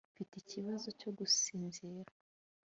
mfite 0.13 0.33
ikibazo 0.43 0.87
cyo 0.99 1.09
gusinzira 1.17 2.11